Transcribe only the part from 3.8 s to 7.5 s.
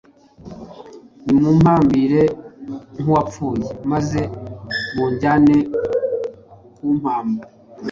maze munjyane kumpamba